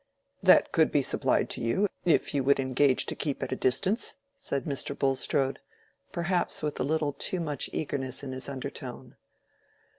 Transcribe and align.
"That 0.41 0.71
could 0.71 0.91
be 0.91 1.03
supplied 1.03 1.47
to 1.51 1.61
you, 1.61 1.87
if 2.05 2.33
you 2.33 2.43
would 2.43 2.59
engage 2.59 3.05
to 3.05 3.15
keep 3.15 3.43
at 3.43 3.51
a 3.51 3.55
distance," 3.55 4.15
said 4.35 4.65
Mr. 4.65 4.97
Bulstrode, 4.97 5.59
perhaps 6.11 6.63
with 6.63 6.79
a 6.79 6.83
little 6.83 7.13
too 7.13 7.39
much 7.39 7.69
eagerness 7.71 8.23
in 8.23 8.31
his 8.31 8.49
undertone. 8.49 9.15